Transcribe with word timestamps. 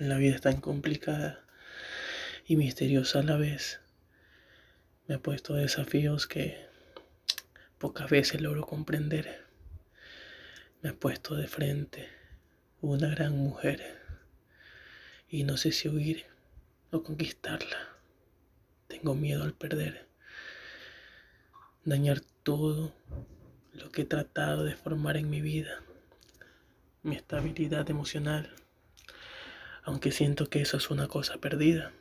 La 0.00 0.16
vida 0.16 0.36
es 0.36 0.40
tan 0.40 0.62
complicada 0.62 1.44
y 2.46 2.56
misteriosa 2.56 3.18
a 3.18 3.22
la 3.22 3.36
vez. 3.36 3.80
Me 5.06 5.16
ha 5.16 5.18
puesto 5.18 5.52
desafíos 5.52 6.26
que 6.26 6.56
pocas 7.76 8.08
veces 8.08 8.40
logro 8.40 8.64
comprender. 8.64 9.44
Me 10.80 10.88
ha 10.88 10.94
puesto 10.94 11.34
de 11.34 11.48
frente 11.48 12.08
una 12.80 13.08
gran 13.08 13.36
mujer 13.36 14.00
y 15.28 15.44
no 15.44 15.58
sé 15.58 15.70
si 15.70 15.90
huir 15.90 16.24
o 16.92 17.02
conquistarla. 17.02 17.90
Tengo 18.88 19.14
miedo 19.14 19.44
al 19.44 19.52
perder, 19.52 20.08
dañar 21.84 22.22
todo 22.42 22.94
lo 23.74 23.92
que 23.92 24.00
he 24.00 24.06
tratado 24.06 24.64
de 24.64 24.76
formar 24.76 25.18
en 25.18 25.28
mi 25.28 25.42
vida, 25.42 25.82
mi 27.02 27.16
estabilidad 27.16 27.90
emocional, 27.90 28.56
aunque 29.90 30.12
siento 30.12 30.48
que 30.48 30.62
eso 30.62 30.76
es 30.76 30.88
una 30.88 31.08
cosa 31.08 31.38
perdida. 31.38 31.92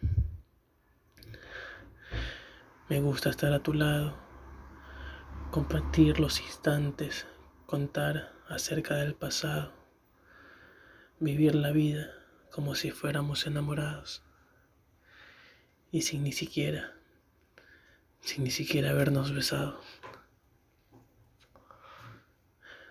Me 2.88 3.02
gusta 3.02 3.32
estar 3.32 3.52
a 3.52 3.64
tu 3.64 3.74
lado, 3.74 4.16
compartir 5.50 6.20
los 6.20 6.40
instantes, 6.40 7.26
contar 7.66 8.32
acerca 8.48 8.94
del 8.98 9.16
pasado, 9.16 9.74
vivir 11.20 11.56
la 11.56 11.72
vida 11.72 12.14
como 12.52 12.76
si 12.76 12.92
fuéramos 12.92 13.48
enamorados 13.48 14.22
y 15.92 16.04
sin 16.04 16.24
ni 16.24 16.32
siquiera, 16.32 16.94
sin 18.22 18.44
ni 18.44 18.52
siquiera 18.52 18.92
habernos 18.92 19.34
besado. 19.34 19.82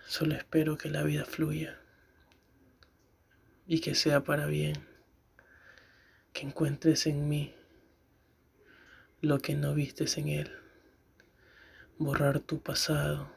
Solo 0.05 0.35
espero 0.35 0.77
que 0.77 0.89
la 0.89 1.03
vida 1.03 1.23
fluya 1.23 1.79
y 3.65 3.79
que 3.79 3.95
sea 3.95 4.25
para 4.25 4.45
bien, 4.47 4.88
que 6.33 6.45
encuentres 6.45 7.07
en 7.07 7.27
mí 7.27 7.53
lo 9.21 9.39
que 9.39 9.53
no 9.55 9.73
vistes 9.73 10.17
en 10.17 10.29
él, 10.29 10.51
borrar 11.97 12.39
tu 12.39 12.61
pasado, 12.61 13.29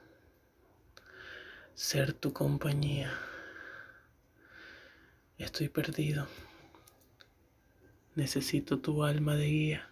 ser 1.75 2.13
tu 2.13 2.33
compañía. 2.33 3.13
Estoy 5.39 5.69
perdido, 5.69 6.29
necesito 8.15 8.79
tu 8.79 9.03
alma 9.03 9.35
de 9.35 9.47
guía. 9.47 9.89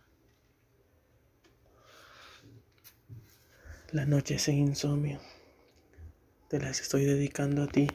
Las 3.91 4.07
noches 4.07 4.47
en 4.49 4.59
insomnio 4.59 5.21
te 6.49 6.61
las 6.61 6.81
estoy 6.81 7.05
dedicando 7.05 7.65
a 7.65 7.67
ti. 7.67 7.89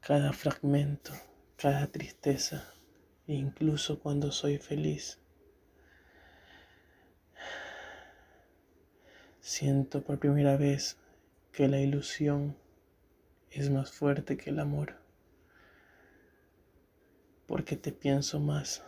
Cada 0.00 0.32
fragmento, 0.32 1.12
cada 1.56 1.86
tristeza, 1.88 2.72
incluso 3.34 3.98
cuando 3.98 4.32
soy 4.32 4.58
feliz. 4.58 5.18
Siento 9.40 10.02
por 10.02 10.18
primera 10.18 10.56
vez 10.56 10.96
que 11.52 11.68
la 11.68 11.80
ilusión 11.80 12.56
es 13.50 13.70
más 13.70 13.90
fuerte 13.92 14.36
que 14.36 14.50
el 14.50 14.58
amor. 14.58 14.96
Porque 17.46 17.76
te 17.76 17.92
pienso 17.92 18.40
más, 18.40 18.82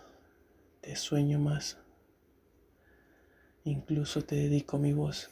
te 0.81 0.97
sueño 0.97 1.39
más, 1.39 1.79
incluso 3.65 4.23
te 4.23 4.37
dedico 4.37 4.79
mi 4.79 4.93
voz. 4.93 5.31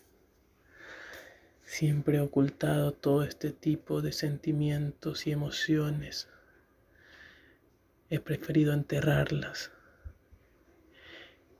Siempre 1.65 2.17
he 2.17 2.21
ocultado 2.21 2.93
todo 2.93 3.23
este 3.23 3.53
tipo 3.53 4.01
de 4.01 4.13
sentimientos 4.13 5.27
y 5.27 5.33
emociones. 5.33 6.29
He 8.11 8.21
preferido 8.21 8.73
enterrarlas, 8.73 9.71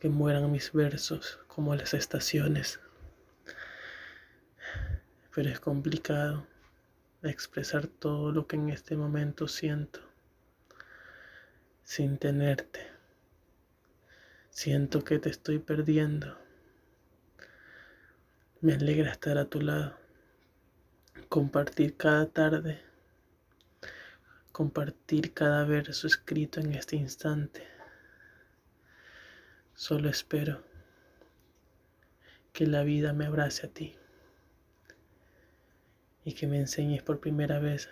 que 0.01 0.09
mueran 0.09 0.51
mis 0.51 0.73
versos 0.73 1.41
como 1.47 1.75
las 1.75 1.95
estaciones. 1.95 2.81
Pero 5.35 5.51
es 5.51 5.61
complicado 5.61 6.47
expresar 7.23 7.87
todo 7.87 8.33
lo 8.33 8.47
que 8.47 8.57
en 8.57 8.71
este 8.71 8.97
momento 8.97 9.49
siento 9.49 10.01
sin 11.89 12.19
tenerte. 12.19 12.81
Siento 14.51 15.05
que 15.05 15.19
te 15.19 15.31
estoy 15.31 15.59
perdiendo. 15.59 16.39
Me 18.61 18.75
alegra 18.75 19.13
estar 19.13 19.39
a 19.39 19.47
tu 19.47 19.63
lado, 19.63 19.97
compartir 21.31 21.97
cada 21.97 22.27
tarde, 22.27 22.83
compartir 24.59 25.35
cada 25.35 25.63
verso 25.63 26.09
escrito 26.09 26.59
en 26.59 26.75
este 26.75 26.97
instante. 26.97 27.63
Solo 29.77 30.09
espero 30.09 30.65
que 32.53 32.67
la 32.67 32.83
vida 32.83 33.13
me 33.13 33.27
abrace 33.27 33.67
a 33.67 33.71
ti 33.71 33.95
y 36.25 36.33
que 36.33 36.49
me 36.49 36.59
enseñes 36.59 37.05
por 37.05 37.21
primera 37.21 37.61
vez 37.61 37.89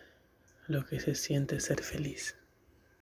lo 0.66 0.84
que 0.84 0.98
se 0.98 1.14
siente 1.14 1.60
ser 1.60 1.84
feliz. 1.84 2.36